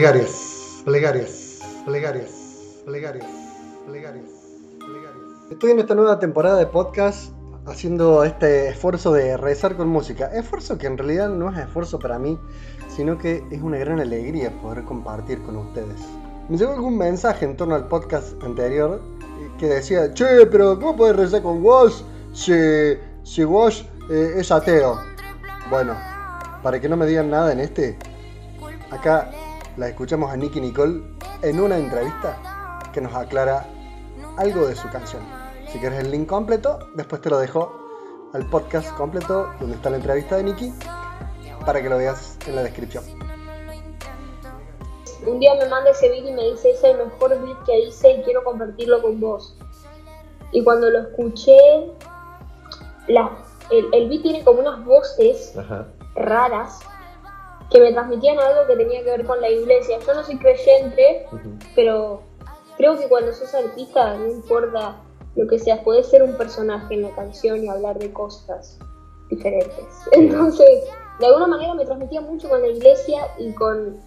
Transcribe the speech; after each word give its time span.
Plegarias, 0.00 0.80
plegarias, 0.86 1.60
plegarias, 1.84 2.30
plegarias, 2.86 3.26
plegarias, 3.86 4.24
plegarias. 4.78 5.24
Estoy 5.50 5.72
en 5.72 5.80
esta 5.80 5.94
nueva 5.94 6.18
temporada 6.18 6.56
de 6.56 6.64
podcast 6.64 7.34
haciendo 7.66 8.24
este 8.24 8.68
esfuerzo 8.70 9.12
de 9.12 9.36
rezar 9.36 9.76
con 9.76 9.88
música. 9.88 10.28
Esfuerzo 10.32 10.78
que 10.78 10.86
en 10.86 10.96
realidad 10.96 11.28
no 11.28 11.50
es 11.50 11.58
esfuerzo 11.58 11.98
para 11.98 12.18
mí, 12.18 12.38
sino 12.88 13.18
que 13.18 13.44
es 13.50 13.60
una 13.60 13.76
gran 13.76 14.00
alegría 14.00 14.50
poder 14.62 14.84
compartir 14.84 15.42
con 15.42 15.56
ustedes. 15.56 16.00
Me 16.48 16.56
llegó 16.56 16.72
algún 16.72 16.96
mensaje 16.96 17.44
en 17.44 17.58
torno 17.58 17.74
al 17.74 17.86
podcast 17.86 18.42
anterior 18.42 19.02
que 19.58 19.66
decía, 19.66 20.14
che, 20.14 20.46
pero 20.46 20.80
¿cómo 20.80 20.96
puedes 20.96 21.14
rezar 21.14 21.42
con 21.42 21.62
vos 21.62 22.06
si, 22.32 22.54
si 23.22 23.44
vos 23.44 23.86
eh, 24.10 24.32
es 24.36 24.50
ateo? 24.50 24.98
Bueno, 25.68 25.94
para 26.62 26.80
que 26.80 26.88
no 26.88 26.96
me 26.96 27.04
digan 27.04 27.28
nada 27.28 27.52
en 27.52 27.60
este, 27.60 27.98
acá 28.90 29.30
la 29.76 29.88
escuchamos 29.88 30.30
a 30.30 30.36
Nicky 30.36 30.60
Nicole 30.60 31.02
en 31.42 31.60
una 31.60 31.78
entrevista 31.78 32.80
que 32.92 33.00
nos 33.00 33.14
aclara 33.14 33.66
algo 34.36 34.66
de 34.66 34.74
su 34.74 34.88
canción. 34.90 35.22
Si 35.70 35.78
quieres 35.78 36.00
el 36.00 36.10
link 36.10 36.26
completo, 36.26 36.78
después 36.94 37.22
te 37.22 37.30
lo 37.30 37.38
dejo 37.38 37.72
al 38.32 38.46
podcast 38.46 38.92
completo 38.96 39.48
donde 39.60 39.76
está 39.76 39.90
la 39.90 39.96
entrevista 39.96 40.36
de 40.36 40.44
Nicky 40.44 40.72
para 41.64 41.82
que 41.82 41.88
lo 41.88 41.98
veas 41.98 42.36
en 42.46 42.56
la 42.56 42.62
descripción. 42.62 43.04
Un 45.26 45.38
día 45.38 45.54
me 45.54 45.68
manda 45.68 45.90
ese 45.90 46.08
beat 46.08 46.26
y 46.26 46.32
me 46.32 46.50
dice, 46.50 46.70
es 46.70 46.82
el 46.82 46.96
mejor 46.96 47.40
beat 47.40 47.64
que 47.64 47.78
hice 47.80 48.12
y 48.12 48.22
quiero 48.22 48.42
compartirlo 48.42 49.02
con 49.02 49.20
vos. 49.20 49.56
Y 50.52 50.64
cuando 50.64 50.90
lo 50.90 51.00
escuché, 51.00 51.56
la, 53.06 53.30
el, 53.70 53.86
el 53.92 54.08
beat 54.08 54.22
tiene 54.22 54.44
como 54.44 54.60
unas 54.60 54.84
voces 54.84 55.54
raras 56.14 56.80
que 57.70 57.80
me 57.80 57.92
transmitían 57.92 58.38
algo 58.38 58.66
que 58.66 58.76
tenía 58.76 59.04
que 59.04 59.10
ver 59.10 59.24
con 59.24 59.40
la 59.40 59.48
iglesia. 59.48 59.98
Yo 60.04 60.14
no 60.14 60.24
soy 60.24 60.38
creyente, 60.38 61.26
pero 61.74 62.22
creo 62.76 62.98
que 62.98 63.08
cuando 63.08 63.32
sos 63.32 63.54
artista, 63.54 64.16
no 64.16 64.26
importa 64.26 64.96
lo 65.36 65.46
que 65.46 65.58
seas, 65.58 65.80
puedes 65.84 66.08
ser 66.08 66.22
un 66.22 66.34
personaje 66.34 66.94
en 66.94 67.02
la 67.02 67.10
canción 67.10 67.62
y 67.62 67.68
hablar 67.68 67.98
de 67.98 68.12
cosas 68.12 68.78
diferentes. 69.28 69.86
Entonces, 70.12 70.84
de 71.20 71.26
alguna 71.26 71.46
manera 71.46 71.74
me 71.74 71.84
transmitía 71.84 72.20
mucho 72.20 72.48
con 72.48 72.60
la 72.60 72.68
iglesia 72.68 73.28
y 73.38 73.52
con, 73.52 73.98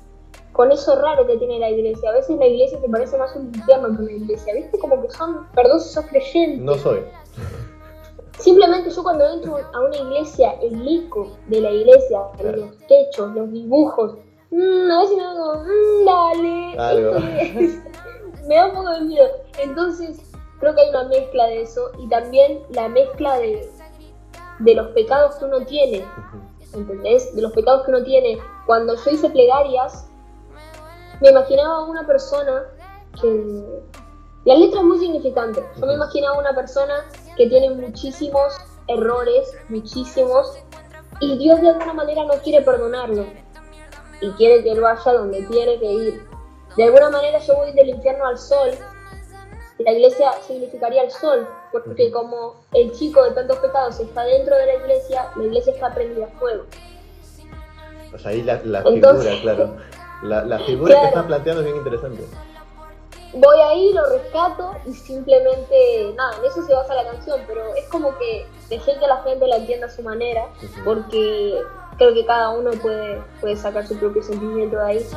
con 0.52 0.72
eso 0.72 1.00
raro 1.00 1.26
que 1.26 1.38
tiene 1.38 1.60
la 1.60 1.70
iglesia. 1.70 2.10
A 2.10 2.14
veces 2.14 2.38
la 2.38 2.48
iglesia 2.48 2.82
te 2.82 2.90
parece 2.90 3.18
más 3.18 3.34
un 3.36 3.46
infierno 3.46 3.96
que 3.96 4.04
una 4.04 4.12
iglesia, 4.12 4.54
¿viste? 4.56 4.78
Como 4.78 5.02
que 5.02 5.10
son, 5.12 5.48
perdón 5.56 5.80
si 5.80 5.94
sos 5.94 6.06
creyente. 6.08 6.64
No 6.64 6.76
soy. 6.76 7.00
Simplemente 8.40 8.90
yo 8.90 9.04
cuando 9.04 9.30
entro 9.30 9.58
a 9.58 9.80
una 9.80 9.96
iglesia, 9.96 10.54
el 10.62 10.88
ico 10.88 11.38
de 11.48 11.62
la 11.62 11.72
iglesia, 11.72 12.20
los 12.42 12.78
techos, 12.88 13.34
los 13.36 13.52
dibujos, 13.52 14.18
mmm, 14.52 14.92
a 14.92 15.00
veces 15.02 15.18
me 15.18 15.24
hago, 15.24 15.64
mmm, 15.64 16.06
dale, 16.06 16.78
Algo. 16.80 17.20
me 18.48 18.56
da 18.56 18.68
un 18.68 18.74
poco 18.74 18.90
de 18.90 19.02
miedo. 19.02 19.28
Entonces, 19.60 20.20
creo 20.60 20.74
que 20.74 20.82
hay 20.82 20.90
una 20.90 21.04
mezcla 21.06 21.46
de 21.46 21.62
eso 21.62 21.92
y 22.00 22.10
también 22.10 22.64
la 22.70 22.90
mezcla 22.90 23.38
de, 23.40 23.70
de 24.60 24.76
los 24.76 24.88
pecados 24.90 25.36
que 25.36 25.46
uno 25.46 25.66
tiene, 25.66 26.06
¿entendés? 26.74 27.36
De 27.36 27.42
los 27.42 27.52
pecados 27.54 27.84
que 27.84 27.92
uno 27.92 28.04
tiene. 28.04 28.40
Cuando 28.66 28.96
yo 28.96 29.12
hice 29.12 29.30
plegarias, 29.30 30.10
me 31.22 31.30
imaginaba 31.30 31.78
a 31.78 31.86
una 31.86 32.06
persona 32.06 32.64
que... 33.22 33.64
La 34.46 34.56
letra 34.56 34.82
es 34.82 34.86
muy 34.86 35.00
significante. 35.00 35.64
Yo 35.80 35.86
me 35.86 35.94
imaginaba 35.94 36.36
a 36.36 36.40
una 36.40 36.54
persona 36.54 37.06
que 37.38 37.48
tiene 37.48 37.70
muchísimos 37.72 38.54
errores, 38.88 39.56
muchísimos, 39.70 40.58
y 41.20 41.38
Dios 41.38 41.62
de 41.62 41.70
alguna 41.70 41.94
manera 41.94 42.24
no 42.26 42.34
quiere 42.44 42.64
perdonarlo. 42.64 43.26
Y 44.22 44.32
quiere 44.32 44.64
que 44.64 44.72
él 44.72 44.82
vaya 44.82 45.14
donde 45.14 45.42
tiene 45.44 45.80
que 45.80 45.86
ir. 45.92 46.28
De 46.78 46.84
alguna 46.86 47.10
manera 47.10 47.40
yo 47.40 47.56
voy 47.56 47.72
del 47.74 47.90
infierno 47.90 48.26
al 48.26 48.38
sol. 48.38 48.72
La 49.80 49.92
iglesia 49.92 50.32
significaría 50.48 51.04
el 51.04 51.12
sol, 51.12 51.48
porque 51.72 52.12
como 52.12 52.56
el 52.74 52.92
chico 52.94 53.24
de 53.24 53.32
tantos 53.32 53.58
pecados 53.58 54.00
está 54.00 54.24
dentro 54.24 54.56
de 54.56 54.66
la 54.68 54.74
iglesia, 54.76 55.30
la 55.36 55.44
iglesia 55.44 55.74
está 55.74 55.94
prendida 55.94 56.26
a 56.26 56.40
fuego. 56.40 56.64
Sea, 58.18 58.32
ahí 58.32 58.44
la, 58.44 58.62
la 58.64 58.82
Entonces- 58.86 59.34
figura, 59.40 59.56
claro. 59.56 59.76
La, 60.24 60.46
la 60.46 60.60
figura 60.60 60.92
Claro. 60.94 61.02
que 61.02 61.08
estás 61.10 61.26
planteando 61.26 61.62
es 61.62 61.66
bien 61.66 61.78
interesante. 61.78 62.24
Voy 63.34 63.60
ahí, 63.68 63.92
lo 63.94 64.06
rescato 64.10 64.76
y 64.86 64.94
simplemente, 64.94 66.14
nada, 66.16 66.38
en 66.38 66.46
eso 66.46 66.64
se 66.66 66.74
basa 66.74 66.94
la 66.94 67.12
canción, 67.12 67.42
pero 67.48 67.74
es 67.74 67.88
como 67.90 68.16
que 68.20 68.46
dejé 68.70 69.00
que 69.00 69.08
la 69.08 69.24
gente 69.24 69.48
la 69.48 69.58
entienda 69.58 69.88
a 69.88 69.90
su 69.90 70.04
manera, 70.04 70.50
porque 70.86 71.60
creo 71.98 72.14
que 72.14 72.26
cada 72.28 72.52
uno 72.52 72.72
puede, 72.72 73.24
puede 73.42 73.56
sacar 73.56 73.88
su 73.88 73.98
propio 73.98 74.22
sentimiento 74.22 74.78
de 74.78 74.84
ahí. 74.84 75.08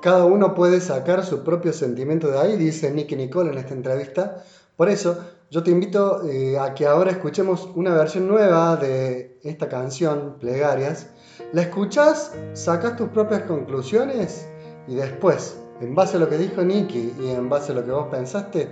Cada 0.00 0.24
uno 0.24 0.54
puede 0.54 0.80
sacar 0.80 1.24
su 1.24 1.44
propio 1.44 1.72
sentimiento 1.72 2.26
de 2.26 2.38
ahí, 2.40 2.56
dice 2.56 2.90
Nicky 2.90 3.14
Nicole 3.14 3.52
en 3.52 3.58
esta 3.58 3.74
entrevista. 3.74 4.42
Por 4.76 4.88
eso, 4.88 5.18
yo 5.52 5.62
te 5.62 5.70
invito 5.70 6.24
eh, 6.24 6.58
a 6.58 6.72
que 6.72 6.86
ahora 6.86 7.10
escuchemos 7.10 7.68
una 7.74 7.94
versión 7.94 8.26
nueva 8.26 8.76
de 8.76 9.38
esta 9.42 9.68
canción, 9.68 10.38
Plegarias. 10.40 11.10
La 11.52 11.60
escuchás, 11.60 12.34
sacas 12.54 12.96
tus 12.96 13.10
propias 13.10 13.42
conclusiones 13.42 14.48
y 14.88 14.94
después, 14.94 15.60
en 15.82 15.94
base 15.94 16.16
a 16.16 16.20
lo 16.20 16.30
que 16.30 16.38
dijo 16.38 16.62
Nicky 16.62 17.12
y 17.20 17.32
en 17.32 17.50
base 17.50 17.72
a 17.72 17.74
lo 17.74 17.84
que 17.84 17.90
vos 17.90 18.06
pensaste, 18.10 18.66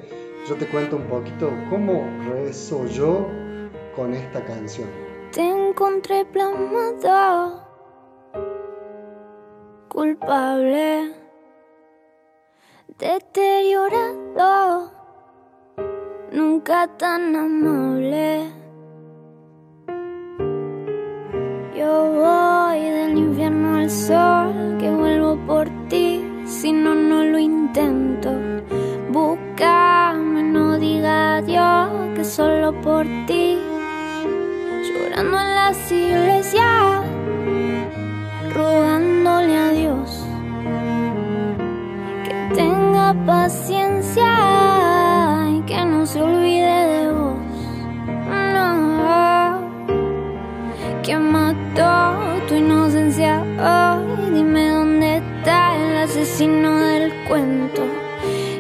yo 0.48 0.54
te 0.54 0.66
cuento 0.70 0.96
un 0.96 1.06
poquito 1.06 1.50
cómo 1.68 2.02
rezo 2.32 2.86
yo 2.86 3.26
con 3.94 4.14
esta 4.14 4.42
canción. 4.46 4.88
Te 5.32 5.46
encontré 5.46 6.24
plasmado, 6.24 7.62
culpable, 9.90 11.12
deteriorado, 12.96 14.99
nunca 16.32 16.86
tan 16.98 17.34
amable. 17.34 18.50
Yo 21.76 22.12
voy 22.12 22.80
del 22.80 23.18
infierno 23.18 23.76
al 23.76 23.90
sol, 23.90 24.76
que 24.78 24.90
vuelvo 24.90 25.36
por 25.46 25.68
ti, 25.88 26.24
si 26.46 26.72
no, 26.72 26.94
no 26.94 27.24
lo 27.24 27.38
intento. 27.38 28.30
Búscame, 29.10 30.42
no 30.42 30.78
diga 30.78 31.38
adiós, 31.38 31.90
que 32.14 32.24
solo 32.24 32.72
por 32.80 33.04
ti 33.26 33.58
llorando 34.88 35.38
en 35.38 35.54
las 35.54 35.92
iglesias, 35.92 37.04
rogándole 38.54 39.56
a 39.56 39.70
Dios 39.70 40.26
que 42.24 42.54
tenga 42.54 43.14
paciencia 43.26 43.89
asesino 56.20 56.78
del 56.80 57.12
cuento. 57.26 57.82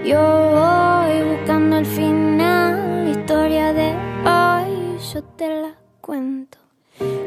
Yo 0.04 0.18
voy 0.18 1.36
buscando 1.36 1.76
el 1.76 1.84
final, 1.84 3.04
la 3.04 3.10
historia 3.10 3.72
de 3.74 3.94
hoy, 4.24 4.98
yo 5.12 5.22
te 5.36 5.48
la 5.48 5.74
cuento. 6.00 6.56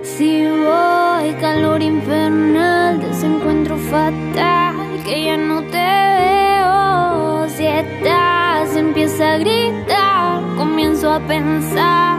Si 0.01 0.43
voy, 0.47 1.33
calor 1.39 1.83
infernal, 1.83 2.99
desencuentro 2.99 3.77
fatal, 3.77 4.75
que 5.05 5.25
ya 5.25 5.37
no 5.37 5.61
te 5.65 5.89
veo. 6.23 7.49
Si 7.49 7.67
estás, 7.67 8.75
empieza 8.75 9.33
a 9.33 9.37
gritar, 9.37 10.41
comienzo 10.57 11.11
a 11.11 11.19
pensar. 11.19 12.12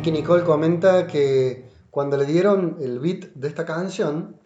Nicky 0.00 0.12
Nicole 0.12 0.44
comenta 0.44 1.06
que 1.06 1.68
cuando 1.90 2.16
le 2.16 2.24
dieron 2.24 2.78
el 2.80 3.00
beat 3.00 3.34
de 3.34 3.48
esta 3.48 3.66
canción, 3.66 4.40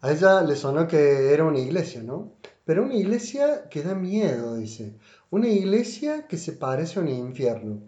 a 0.00 0.12
ella 0.12 0.40
le 0.42 0.56
sonó 0.56 0.88
que 0.88 1.34
era 1.34 1.44
una 1.44 1.58
iglesia, 1.58 2.02
¿no? 2.02 2.32
Pero 2.64 2.84
una 2.84 2.94
iglesia 2.94 3.68
que 3.68 3.82
da 3.82 3.94
miedo, 3.94 4.56
dice. 4.56 4.96
Una 5.30 5.48
iglesia 5.48 6.26
que 6.26 6.38
se 6.38 6.52
parece 6.52 6.98
a 6.98 7.02
un 7.02 7.10
infierno. 7.10 7.82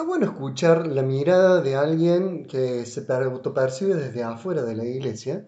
Está 0.00 0.08
bueno 0.08 0.24
escuchar 0.24 0.86
la 0.86 1.02
mirada 1.02 1.60
de 1.60 1.76
alguien 1.76 2.46
que 2.46 2.86
se 2.86 3.04
autopercibe 3.12 3.94
desde 3.96 4.22
afuera 4.22 4.62
de 4.62 4.74
la 4.74 4.86
iglesia 4.86 5.46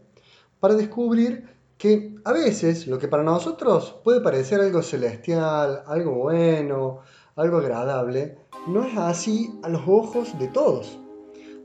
para 0.60 0.74
descubrir 0.74 1.48
que 1.78 2.16
a 2.22 2.32
veces 2.32 2.86
lo 2.86 2.98
que 2.98 3.08
para 3.08 3.22
nosotros 3.22 3.98
puede 4.04 4.20
parecer 4.20 4.60
algo 4.60 4.82
celestial, 4.82 5.84
algo 5.86 6.16
bueno, 6.16 6.98
algo 7.34 7.56
agradable, 7.56 8.40
no 8.68 8.84
es 8.84 8.94
así 8.98 9.58
a 9.62 9.70
los 9.70 9.80
ojos 9.86 10.38
de 10.38 10.48
todos. 10.48 10.98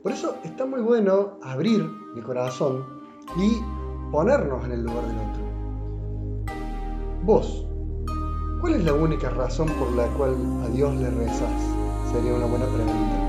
Por 0.02 0.14
eso 0.14 0.38
está 0.46 0.66
muy 0.66 0.80
bueno 0.80 1.40
abrir 1.44 1.86
el 2.16 2.24
corazón 2.24 2.86
y 3.36 3.60
ponernos 4.14 4.64
en 4.64 4.72
el 4.72 4.84
lugar 4.84 5.06
del 5.08 5.18
otro. 5.18 5.44
Vos, 7.24 7.68
¿cuál 8.62 8.76
es 8.76 8.86
la 8.86 8.94
única 8.94 9.30
razón 9.30 9.68
por 9.78 9.92
la 9.92 10.08
cual 10.14 10.38
a 10.64 10.70
Dios 10.70 10.96
le 10.96 11.10
rezas? 11.10 11.77
Sería 12.12 12.34
una 12.34 12.46
buena 12.46 12.66
pregunta. 12.68 13.27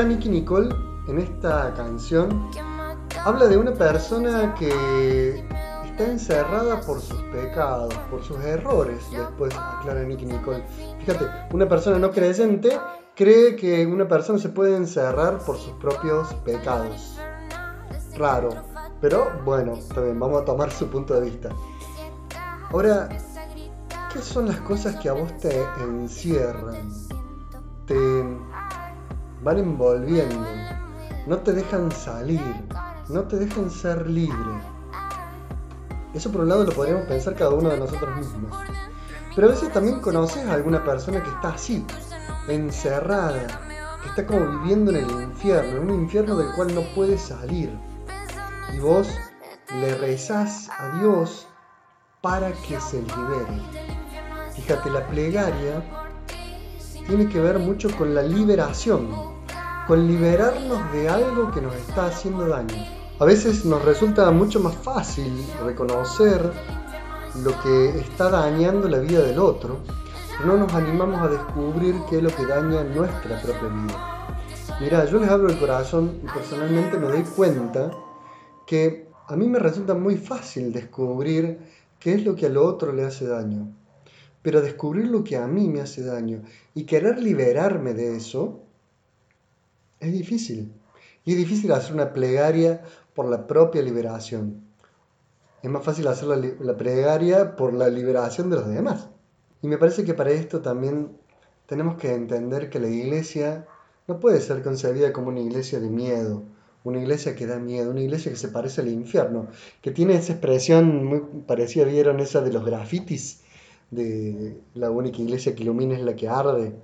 Acá 0.00 0.08
Nicky 0.08 0.30
Nicole, 0.30 0.74
en 1.08 1.18
esta 1.18 1.74
canción, 1.74 2.48
habla 3.22 3.48
de 3.48 3.58
una 3.58 3.74
persona 3.74 4.54
que 4.54 5.44
está 5.84 6.04
encerrada 6.10 6.80
por 6.80 7.02
sus 7.02 7.20
pecados, 7.24 7.92
por 8.10 8.24
sus 8.24 8.38
errores, 8.38 8.98
después 9.12 9.54
aclara 9.54 10.02
Nicky 10.04 10.24
Nicole. 10.24 10.64
Fíjate, 11.00 11.26
una 11.52 11.68
persona 11.68 11.98
no 11.98 12.10
creyente 12.12 12.80
cree 13.14 13.56
que 13.56 13.84
una 13.84 14.08
persona 14.08 14.38
se 14.38 14.48
puede 14.48 14.74
encerrar 14.74 15.36
por 15.40 15.58
sus 15.58 15.72
propios 15.72 16.32
pecados. 16.46 17.18
Raro, 18.16 18.48
pero 19.02 19.30
bueno, 19.44 19.74
bien, 19.96 20.18
vamos 20.18 20.40
a 20.40 20.44
tomar 20.46 20.70
su 20.70 20.86
punto 20.88 21.12
de 21.12 21.28
vista. 21.28 21.50
Ahora, 22.70 23.06
¿qué 24.14 24.22
son 24.22 24.48
las 24.48 24.60
cosas 24.60 24.96
que 24.96 25.10
a 25.10 25.12
vos 25.12 25.36
te 25.36 25.62
encierran? 25.82 26.90
Te 27.84 27.94
van 29.42 29.58
envolviendo, 29.58 30.46
no 31.26 31.38
te 31.38 31.52
dejan 31.52 31.90
salir, 31.92 32.40
no 33.08 33.22
te 33.22 33.36
dejan 33.36 33.70
ser 33.70 34.06
libre. 34.06 34.60
Eso 36.14 36.30
por 36.32 36.42
un 36.42 36.48
lado 36.48 36.64
lo 36.64 36.72
podríamos 36.72 37.06
pensar 37.06 37.34
cada 37.34 37.50
uno 37.50 37.68
de 37.68 37.78
nosotros 37.78 38.16
mismos. 38.16 38.56
Pero 39.34 39.46
a 39.46 39.50
veces 39.50 39.72
también 39.72 40.00
conoces 40.00 40.44
a 40.46 40.54
alguna 40.54 40.84
persona 40.84 41.22
que 41.22 41.30
está 41.30 41.50
así, 41.50 41.84
encerrada, 42.48 43.46
que 44.02 44.08
está 44.08 44.26
como 44.26 44.60
viviendo 44.60 44.90
en 44.90 44.96
el 44.98 45.10
infierno, 45.22 45.82
en 45.82 45.90
un 45.90 46.00
infierno 46.02 46.36
del 46.36 46.52
cual 46.52 46.74
no 46.74 46.82
puede 46.94 47.16
salir. 47.16 47.70
Y 48.74 48.80
vos 48.80 49.08
le 49.72 49.94
rezás 49.94 50.68
a 50.76 50.98
Dios 50.98 51.46
para 52.20 52.52
que 52.52 52.80
se 52.80 53.00
libere. 53.02 53.62
Fíjate, 54.54 54.90
la 54.90 55.06
plegaria 55.06 56.09
tiene 57.06 57.28
que 57.28 57.40
ver 57.40 57.58
mucho 57.58 57.88
con 57.96 58.14
la 58.14 58.22
liberación, 58.22 59.08
con 59.86 60.06
liberarnos 60.06 60.92
de 60.92 61.08
algo 61.08 61.50
que 61.50 61.60
nos 61.60 61.74
está 61.74 62.06
haciendo 62.06 62.46
daño. 62.46 62.76
A 63.18 63.24
veces 63.24 63.64
nos 63.64 63.84
resulta 63.84 64.30
mucho 64.30 64.60
más 64.60 64.74
fácil 64.76 65.44
reconocer 65.64 66.52
lo 67.44 67.60
que 67.62 68.00
está 68.00 68.30
dañando 68.30 68.88
la 68.88 68.98
vida 68.98 69.20
del 69.20 69.38
otro, 69.38 69.80
pero 70.38 70.56
no 70.56 70.64
nos 70.64 70.72
animamos 70.74 71.20
a 71.20 71.28
descubrir 71.28 71.94
qué 72.08 72.18
es 72.18 72.22
lo 72.22 72.30
que 72.30 72.46
daña 72.46 72.82
nuestra 72.82 73.40
propia 73.42 73.68
vida. 73.68 74.20
Mira, 74.80 75.04
yo 75.04 75.18
les 75.18 75.28
abro 75.28 75.48
el 75.48 75.58
corazón 75.58 76.20
y 76.22 76.26
personalmente 76.26 76.96
me 76.96 77.08
doy 77.08 77.22
cuenta 77.22 77.90
que 78.66 79.10
a 79.26 79.36
mí 79.36 79.46
me 79.46 79.58
resulta 79.58 79.94
muy 79.94 80.16
fácil 80.16 80.72
descubrir 80.72 81.58
qué 81.98 82.14
es 82.14 82.24
lo 82.24 82.34
que 82.34 82.46
al 82.46 82.56
otro 82.56 82.92
le 82.92 83.04
hace 83.04 83.26
daño. 83.26 83.68
Pero 84.42 84.62
descubrir 84.62 85.08
lo 85.08 85.22
que 85.22 85.36
a 85.36 85.46
mí 85.46 85.68
me 85.68 85.80
hace 85.80 86.02
daño 86.02 86.42
y 86.74 86.84
querer 86.84 87.18
liberarme 87.22 87.94
de 87.94 88.16
eso 88.16 88.62
es 90.00 90.12
difícil. 90.12 90.72
Y 91.24 91.32
es 91.32 91.38
difícil 91.38 91.72
hacer 91.72 91.92
una 91.92 92.12
plegaria 92.12 92.82
por 93.14 93.26
la 93.26 93.46
propia 93.46 93.82
liberación. 93.82 94.62
Es 95.62 95.70
más 95.70 95.84
fácil 95.84 96.08
hacer 96.08 96.28
la, 96.28 96.36
la 96.36 96.76
plegaria 96.76 97.54
por 97.54 97.74
la 97.74 97.88
liberación 97.88 98.48
de 98.48 98.56
los 98.56 98.68
demás. 98.68 99.08
Y 99.62 99.68
me 99.68 99.76
parece 99.76 100.04
que 100.04 100.14
para 100.14 100.30
esto 100.30 100.62
también 100.62 101.10
tenemos 101.66 101.96
que 101.96 102.14
entender 102.14 102.70
que 102.70 102.80
la 102.80 102.88
iglesia 102.88 103.66
no 104.08 104.18
puede 104.18 104.40
ser 104.40 104.62
concebida 104.62 105.12
como 105.12 105.28
una 105.28 105.40
iglesia 105.40 105.78
de 105.78 105.90
miedo, 105.90 106.42
una 106.82 106.98
iglesia 106.98 107.36
que 107.36 107.46
da 107.46 107.58
miedo, 107.58 107.90
una 107.90 108.00
iglesia 108.00 108.32
que 108.32 108.38
se 108.38 108.48
parece 108.48 108.80
al 108.80 108.88
infierno, 108.88 109.48
que 109.82 109.90
tiene 109.90 110.16
esa 110.16 110.32
expresión 110.32 111.04
muy 111.04 111.20
parecida, 111.46 111.84
vieron 111.84 112.18
esa 112.20 112.40
de 112.40 112.52
los 112.52 112.64
grafitis, 112.64 113.42
de 113.90 114.60
la 114.74 114.90
única 114.90 115.20
iglesia 115.20 115.54
que 115.54 115.62
ilumina 115.62 115.94
es 115.94 116.02
la 116.02 116.16
que 116.16 116.28
arde. 116.28 116.74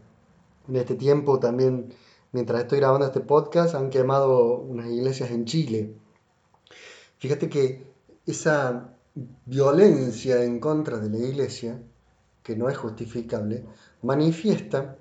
En 0.69 0.77
este 0.77 0.95
tiempo 0.95 1.39
también, 1.39 1.93
mientras 2.33 2.63
estoy 2.63 2.79
grabando 2.79 3.07
este 3.07 3.21
podcast, 3.21 3.75
han 3.75 3.91
quemado 3.91 4.59
unas 4.59 4.89
iglesias 4.89 5.31
en 5.31 5.45
Chile. 5.45 5.95
Fíjate 7.19 7.49
que 7.49 7.87
esa 8.27 8.95
violencia 9.47 10.43
en 10.43 10.61
contra 10.61 10.99
de 10.99 11.09
la 11.09 11.19
iglesia, 11.19 11.81
que 12.43 12.57
no 12.57 12.69
es 12.69 12.77
justificable, 12.77 13.65
manifiesta 14.03 14.99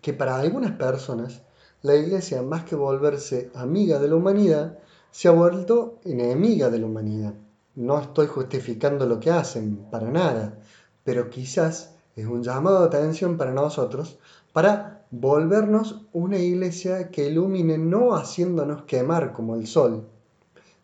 que 0.00 0.12
para 0.12 0.38
algunas 0.38 0.72
personas 0.72 1.42
la 1.82 1.94
iglesia, 1.96 2.42
más 2.42 2.64
que 2.64 2.76
volverse 2.76 3.50
amiga 3.54 3.98
de 3.98 4.08
la 4.08 4.16
humanidad, 4.16 4.78
se 5.10 5.28
ha 5.28 5.32
vuelto 5.32 6.00
enemiga 6.04 6.70
de 6.70 6.78
la 6.78 6.86
humanidad. 6.86 7.34
No 7.74 8.00
estoy 8.00 8.26
justificando 8.26 9.04
lo 9.04 9.20
que 9.20 9.30
hacen, 9.30 9.76
para 9.90 10.10
nada, 10.10 10.58
pero 11.04 11.30
quizás 11.30 11.94
es 12.16 12.26
un 12.26 12.42
llamado 12.42 12.80
de 12.80 12.86
atención 12.86 13.36
para 13.36 13.52
nosotros 13.52 14.18
para 14.52 15.04
volvernos 15.10 16.02
una 16.12 16.38
iglesia 16.38 17.10
que 17.10 17.28
ilumine 17.28 17.78
no 17.78 18.14
haciéndonos 18.14 18.82
quemar 18.82 19.32
como 19.32 19.54
el 19.54 19.66
sol, 19.66 20.08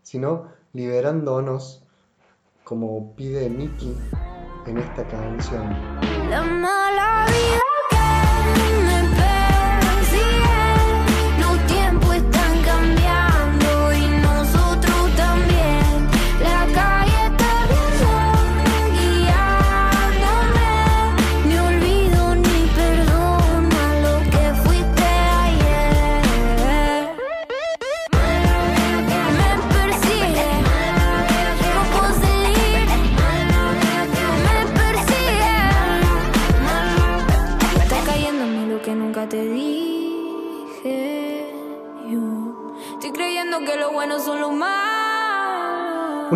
sino 0.03 0.49
liberándonos 0.73 1.83
como 2.65 3.15
pide 3.17 3.51
Nicky 3.51 3.97
en 4.67 4.79
esta 4.79 5.07
canción. 5.09 5.75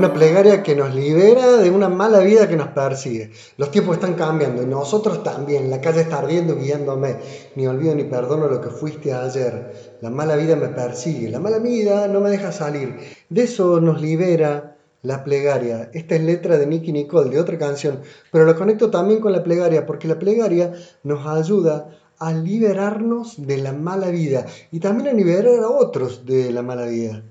Una 0.05 0.13
plegaria 0.13 0.63
que 0.63 0.77
nos 0.77 0.95
libera 0.95 1.57
de 1.57 1.71
una 1.71 1.89
mala 1.89 2.19
vida 2.19 2.47
que 2.47 2.57
nos 2.57 2.69
persigue. 2.69 3.31
Los 3.57 3.71
tiempos 3.71 3.97
están 3.97 4.13
cambiando 4.13 4.63
y 4.63 4.67
nosotros 4.67 5.23
también. 5.23 5.71
La 5.71 5.81
calle 5.81 6.03
está 6.03 6.19
ardiendo 6.19 6.57
guiándome. 6.57 7.17
Ni 7.55 7.67
olvido 7.67 7.95
ni 7.95 8.05
perdono 8.05 8.47
lo 8.47 8.61
que 8.61 8.69
fuiste 8.69 9.15
ayer. 9.15 9.97
La 10.03 10.11
mala 10.11 10.37
vida 10.37 10.57
me 10.57 10.69
persigue. 10.69 11.31
La 11.31 11.41
mala 11.41 11.59
vida 11.59 12.07
no 12.07 12.21
me 12.21 12.29
deja 12.29 12.53
salir. 12.53 12.99
De 13.31 13.45
eso 13.45 13.81
nos 13.81 14.03
libera 14.03 14.77
la 15.01 15.25
plegaria. 15.25 15.89
Esta 15.95 16.17
es 16.17 16.21
letra 16.21 16.59
de 16.59 16.67
Nicky 16.67 16.93
Nicole, 16.93 17.31
de 17.31 17.41
otra 17.41 17.57
canción, 17.57 18.03
pero 18.31 18.45
lo 18.45 18.55
conecto 18.57 18.91
también 18.91 19.21
con 19.21 19.33
la 19.33 19.43
plegaria 19.43 19.87
porque 19.87 20.07
la 20.07 20.19
plegaria 20.19 20.75
nos 21.03 21.27
ayuda 21.27 21.89
a 22.19 22.31
liberarnos 22.35 23.47
de 23.47 23.57
la 23.57 23.73
mala 23.73 24.09
vida 24.11 24.45
y 24.71 24.81
también 24.81 25.09
a 25.09 25.13
liberar 25.15 25.61
a 25.65 25.71
otros 25.71 26.27
de 26.27 26.53
la 26.53 26.61
mala 26.61 26.85
vida. 26.85 27.23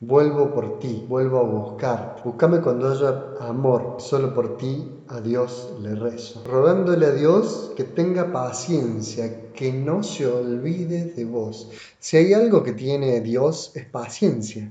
Vuelvo 0.00 0.54
por 0.54 0.78
ti, 0.78 1.04
vuelvo 1.08 1.38
a 1.38 1.42
buscar. 1.42 2.22
Búscame 2.24 2.60
cuando 2.60 2.88
haya 2.88 3.34
amor, 3.40 3.96
solo 3.98 4.32
por 4.32 4.56
ti 4.56 4.88
a 5.08 5.20
Dios 5.20 5.74
le 5.82 5.96
rezo. 5.96 6.44
Rogándole 6.46 7.04
a 7.06 7.10
Dios 7.10 7.72
que 7.76 7.82
tenga 7.82 8.30
paciencia, 8.30 9.50
que 9.52 9.72
no 9.72 10.04
se 10.04 10.24
olvide 10.24 11.06
de 11.06 11.24
vos. 11.24 11.68
Si 11.98 12.16
hay 12.16 12.32
algo 12.32 12.62
que 12.62 12.74
tiene 12.74 13.20
Dios 13.22 13.72
es 13.74 13.86
paciencia. 13.86 14.70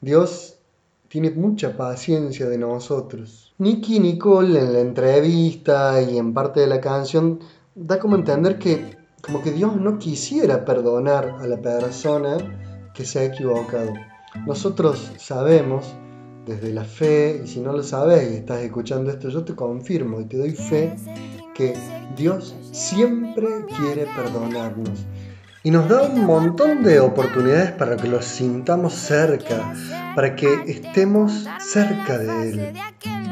Dios 0.00 0.56
tiene 1.08 1.32
mucha 1.32 1.76
paciencia 1.76 2.48
de 2.48 2.58
nosotros. 2.58 3.52
Nicky 3.58 3.98
Nicole 3.98 4.60
en 4.60 4.72
la 4.72 4.80
entrevista 4.80 6.00
y 6.00 6.16
en 6.16 6.32
parte 6.32 6.60
de 6.60 6.68
la 6.68 6.80
canción 6.80 7.40
da 7.74 7.98
como 7.98 8.14
entender 8.14 8.60
que 8.60 8.96
como 9.20 9.42
que 9.42 9.50
Dios 9.50 9.74
no 9.74 9.98
quisiera 9.98 10.64
perdonar 10.64 11.38
a 11.40 11.46
la 11.48 11.60
persona 11.60 12.92
que 12.94 13.04
se 13.04 13.18
ha 13.18 13.24
equivocado. 13.24 13.92
Nosotros 14.46 15.12
sabemos 15.18 15.94
desde 16.46 16.72
la 16.72 16.84
fe, 16.84 17.42
y 17.44 17.46
si 17.46 17.60
no 17.60 17.72
lo 17.72 17.82
sabes 17.82 18.30
y 18.30 18.36
estás 18.36 18.60
escuchando 18.60 19.10
esto, 19.10 19.28
yo 19.28 19.44
te 19.44 19.54
confirmo 19.54 20.20
y 20.20 20.26
te 20.26 20.36
doy 20.36 20.50
fe 20.50 20.94
que 21.54 21.74
Dios 22.16 22.54
siempre 22.72 23.46
quiere 23.76 24.06
perdonarnos. 24.14 25.06
Y 25.62 25.70
nos 25.70 25.88
da 25.88 26.02
un 26.02 26.24
montón 26.26 26.82
de 26.82 27.00
oportunidades 27.00 27.72
para 27.72 27.96
que 27.96 28.08
lo 28.08 28.20
sintamos 28.20 28.92
cerca, 28.92 29.72
para 30.14 30.36
que 30.36 30.52
estemos 30.66 31.46
cerca 31.58 32.18
de 32.18 32.50
Él, 32.50 32.72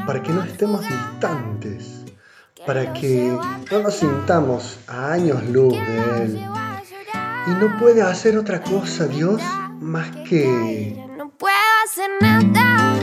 para 0.07 0.23
que 0.23 0.31
no 0.33 0.41
estemos 0.41 0.81
distantes 0.81 2.03
para 2.65 2.93
que 2.93 3.37
no 3.71 3.79
nos 3.79 3.95
sintamos 3.95 4.79
a 4.87 5.13
años 5.13 5.43
luz 5.49 5.73
de 5.73 6.23
Él. 6.23 6.39
Y 7.47 7.51
no 7.51 7.77
puede 7.77 8.01
hacer 8.01 8.37
otra 8.37 8.61
cosa 8.61 9.07
Dios 9.07 9.41
más 9.83 10.09
que... 10.27 11.05
No 11.17 11.29
puedo 11.29 11.55
hacer 11.85 12.09
nada 12.21 13.02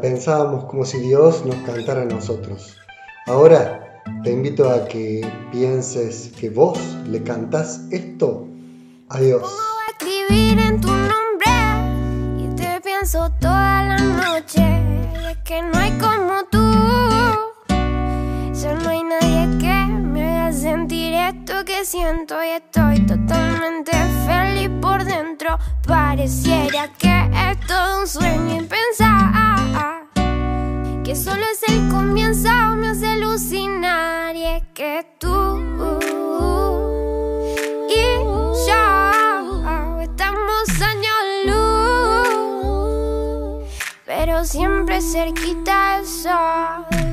pensábamos 0.00 0.64
como 0.64 0.84
si 0.84 0.98
Dios 0.98 1.44
nos 1.44 1.56
cantara 1.66 2.02
a 2.02 2.04
nosotros. 2.04 2.76
Ahora 3.26 4.02
te 4.22 4.32
invito 4.32 4.68
a 4.70 4.86
que 4.86 5.26
pienses 5.52 6.32
que 6.38 6.50
vos 6.50 6.78
le 7.06 7.22
cantás 7.22 7.82
esto 7.90 8.46
a 9.08 9.20
Dios. 9.20 9.42
Escribir 9.90 10.58
en 10.58 10.80
tu 10.80 10.88
nombre 10.88 11.52
y 12.38 12.54
te 12.56 12.80
pienso 12.80 13.30
toda 13.40 13.82
la 13.84 13.98
noche. 13.98 14.62
Y 15.22 15.26
es 15.26 15.38
que 15.44 15.62
no 15.62 15.78
hay 15.78 15.92
como 15.92 16.44
tú. 16.50 16.58
Ya 18.54 18.74
no 18.74 18.88
hay 18.88 19.02
nadie 19.02 19.58
que 19.58 19.92
me 19.92 20.38
haga 20.38 20.52
sentir 20.52 21.14
esto 21.14 21.64
que 21.64 21.84
siento 21.84 22.42
y 22.42 22.48
estoy 22.48 23.06
totalmente 23.06 23.92
feliz 24.26 24.70
por 24.80 25.04
dentro. 25.04 25.58
Pareciera 25.86 26.88
que 26.98 27.30
es 27.50 27.66
todo 27.66 28.00
un 28.00 28.06
sueño 28.06 28.62
y 28.62 28.64
pensar 28.64 29.87
que 31.08 31.16
solo 31.16 31.40
es 31.40 31.62
el 31.72 31.88
comienzo 31.88 32.50
me 32.76 32.88
hace 32.88 33.06
alucinar 33.06 34.36
y 34.36 34.44
es 34.44 34.62
que 34.74 35.06
tú 35.18 35.58
y 37.88 37.94
yo 38.68 40.02
estamos 40.02 40.68
años 40.82 41.46
luz, 41.46 42.84
pero 44.04 44.44
siempre 44.44 45.00
cerquita 45.00 45.96
del 45.96 46.06
sol 46.06 47.07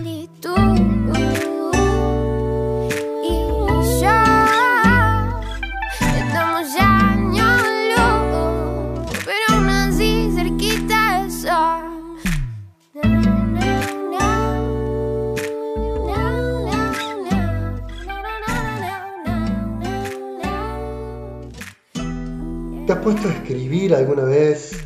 ¿Te 22.85 22.93
has 22.93 22.99
puesto 22.99 23.27
a 23.27 23.31
escribir 23.31 23.95
alguna 23.95 24.25
vez? 24.25 24.85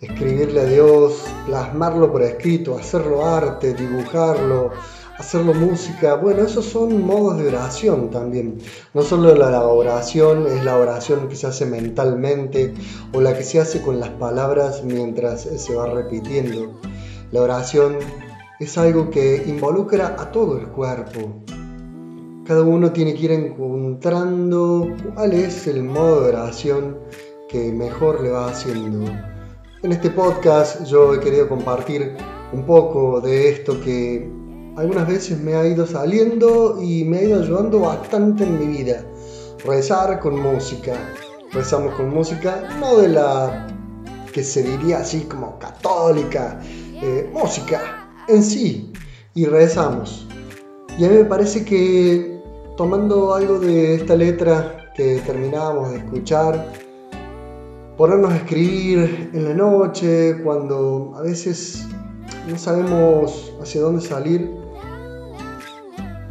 Escribirle 0.00 0.62
a 0.62 0.64
Dios, 0.64 1.26
plasmarlo 1.44 2.10
por 2.10 2.22
escrito, 2.22 2.74
hacerlo 2.74 3.22
arte, 3.22 3.74
dibujarlo, 3.74 4.70
hacerlo 5.18 5.52
música. 5.52 6.14
Bueno, 6.14 6.44
esos 6.44 6.64
son 6.64 7.04
modos 7.04 7.36
de 7.36 7.48
oración 7.48 8.08
también. 8.10 8.60
No 8.94 9.02
solo 9.02 9.34
la 9.34 9.62
oración 9.62 10.46
es 10.46 10.64
la 10.64 10.78
oración 10.78 11.28
que 11.28 11.36
se 11.36 11.46
hace 11.46 11.66
mentalmente 11.66 12.72
o 13.12 13.20
la 13.20 13.36
que 13.36 13.44
se 13.44 13.60
hace 13.60 13.82
con 13.82 14.00
las 14.00 14.08
palabras 14.08 14.82
mientras 14.82 15.42
se 15.42 15.74
va 15.74 15.84
repitiendo. 15.90 16.80
La 17.30 17.42
oración 17.42 17.98
es 18.58 18.78
algo 18.78 19.10
que 19.10 19.44
involucra 19.46 20.16
a 20.18 20.32
todo 20.32 20.56
el 20.56 20.68
cuerpo. 20.68 21.42
Cada 22.46 22.62
uno 22.62 22.92
tiene 22.92 23.14
que 23.14 23.24
ir 23.24 23.32
encontrando 23.32 24.94
cuál 25.14 25.32
es 25.32 25.66
el 25.66 25.82
modo 25.82 26.22
de 26.22 26.28
oración 26.28 26.98
que 27.48 27.72
mejor 27.72 28.22
le 28.22 28.30
va 28.30 28.48
haciendo. 28.48 29.10
En 29.82 29.92
este 29.92 30.10
podcast 30.10 30.84
yo 30.84 31.14
he 31.14 31.20
querido 31.20 31.48
compartir 31.48 32.16
un 32.52 32.64
poco 32.64 33.20
de 33.20 33.50
esto 33.50 33.80
que 33.80 34.28
algunas 34.76 35.06
veces 35.06 35.38
me 35.40 35.54
ha 35.54 35.66
ido 35.66 35.86
saliendo 35.86 36.80
y 36.82 37.04
me 37.04 37.18
ha 37.18 37.22
ido 37.22 37.42
ayudando 37.42 37.80
bastante 37.80 38.44
en 38.44 38.58
mi 38.58 38.78
vida. 38.78 39.04
Rezar 39.64 40.20
con 40.20 40.40
música. 40.40 40.94
Rezamos 41.52 41.94
con 41.94 42.10
música, 42.10 42.68
no 42.80 42.96
de 42.96 43.08
la 43.08 43.68
que 44.32 44.42
se 44.42 44.62
diría 44.64 44.98
así 44.98 45.20
como 45.20 45.56
católica, 45.60 46.60
eh, 47.00 47.30
música 47.32 48.08
en 48.26 48.42
sí. 48.42 48.92
Y 49.34 49.46
rezamos. 49.46 50.26
Y 50.98 51.04
a 51.04 51.08
mí 51.08 51.16
me 51.16 51.24
parece 51.24 51.64
que 51.64 52.40
tomando 52.76 53.34
algo 53.34 53.58
de 53.58 53.94
esta 53.96 54.16
letra 54.16 54.92
que 54.96 55.20
terminábamos 55.26 55.90
de 55.90 55.98
escuchar, 55.98 56.72
ponernos 57.96 58.32
a 58.32 58.36
escribir 58.36 59.30
en 59.32 59.44
la 59.44 59.54
noche, 59.54 60.40
cuando 60.42 61.12
a 61.16 61.22
veces 61.22 61.86
no 62.48 62.58
sabemos 62.58 63.52
hacia 63.60 63.80
dónde 63.80 64.02
salir, 64.02 64.50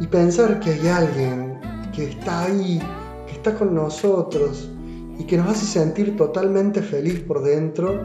y 0.00 0.06
pensar 0.06 0.60
que 0.60 0.70
hay 0.70 0.88
alguien 0.88 1.60
que 1.94 2.10
está 2.10 2.44
ahí, 2.44 2.80
que 3.26 3.32
está 3.32 3.54
con 3.54 3.74
nosotros 3.74 4.70
y 5.18 5.24
que 5.24 5.36
nos 5.36 5.48
hace 5.48 5.64
sentir 5.64 6.16
totalmente 6.16 6.82
feliz 6.82 7.20
por 7.20 7.42
dentro, 7.42 8.02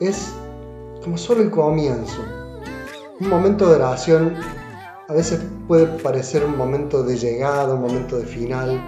es 0.00 0.32
como 1.02 1.18
solo 1.18 1.42
el 1.42 1.50
comienzo. 1.50 2.22
Un 3.20 3.28
momento 3.28 3.68
de 3.68 3.76
oración 3.76 4.34
a 5.08 5.12
veces 5.12 5.40
puede 5.68 5.86
parecer 6.02 6.44
un 6.44 6.56
momento 6.56 7.02
de 7.02 7.16
llegada, 7.16 7.74
un 7.74 7.82
momento 7.82 8.16
de 8.16 8.24
final, 8.24 8.80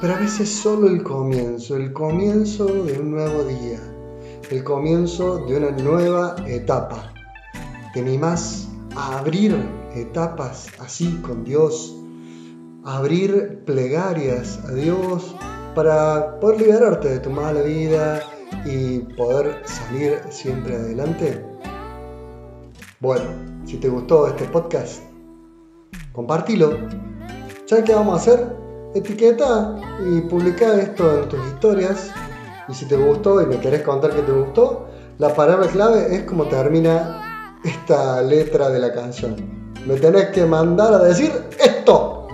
pero 0.00 0.14
a 0.14 0.18
veces 0.18 0.48
solo 0.48 0.88
el 0.88 1.02
comienzo, 1.02 1.76
el 1.76 1.92
comienzo 1.92 2.64
de 2.66 2.98
un 2.98 3.10
nuevo 3.10 3.44
día, 3.44 3.78
el 4.50 4.64
comienzo 4.64 5.44
de 5.46 5.58
una 5.58 5.70
nueva 5.72 6.36
etapa. 6.46 7.12
¿Te 7.92 8.00
animás 8.00 8.68
a 8.96 9.18
abrir 9.18 9.54
etapas 9.94 10.68
así 10.78 11.20
con 11.20 11.44
Dios? 11.44 11.94
Abrir 12.82 13.62
plegarias 13.66 14.58
a 14.64 14.72
Dios 14.72 15.36
para 15.74 16.40
poder 16.40 16.62
liberarte 16.62 17.08
de 17.08 17.18
tu 17.20 17.30
mala 17.30 17.60
vida 17.60 18.22
y 18.64 19.00
poder 19.16 19.62
salir 19.64 20.18
siempre 20.30 20.76
adelante? 20.76 21.44
Bueno, 23.00 23.24
si 23.66 23.76
te 23.76 23.88
gustó 23.88 24.28
este 24.28 24.44
podcast, 24.44 25.02
compartilo. 26.12 26.72
¿Sabes 27.66 27.84
qué 27.84 27.94
vamos 27.94 28.14
a 28.14 28.16
hacer? 28.16 28.59
Etiqueta 28.94 29.76
y 30.04 30.20
publica 30.22 30.74
esto 30.80 31.22
en 31.22 31.28
tus 31.28 31.46
historias. 31.46 32.10
Y 32.68 32.74
si 32.74 32.86
te 32.86 32.96
gustó 32.96 33.40
y 33.40 33.46
me 33.46 33.60
querés 33.60 33.82
contar 33.82 34.10
que 34.10 34.22
te 34.22 34.32
gustó, 34.32 34.86
la 35.18 35.34
palabra 35.34 35.68
clave 35.68 36.14
es 36.14 36.22
como 36.24 36.46
termina 36.46 37.58
esta 37.64 38.20
letra 38.22 38.68
de 38.70 38.78
la 38.80 38.92
canción. 38.92 39.36
Me 39.86 39.94
tenés 39.94 40.30
que 40.30 40.44
mandar 40.44 40.92
a 40.94 40.98
decir 41.04 41.30
esto. 41.58 42.26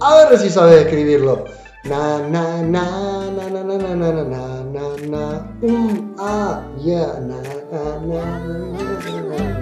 A 0.00 0.28
ver 0.28 0.38
si 0.38 0.50
sabes 0.50 0.84
escribirlo. 0.84 1.44
Na 1.84 2.18
na 2.28 2.62
na 2.62 3.30
na 3.30 3.48
na 3.48 3.64
na 3.64 3.74
na 3.74 3.94
na 3.96 4.12
na 4.12 4.22
na 4.22 4.62
na 4.64 4.96
na 5.08 5.24
um 5.62 6.14
ah 6.18 6.62
na 6.78 7.40
na 7.70 7.98
na 8.06 9.61